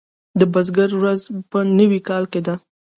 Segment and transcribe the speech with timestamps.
[0.39, 1.21] د بزګر ورځ
[1.51, 2.55] په نوي کال کې ده.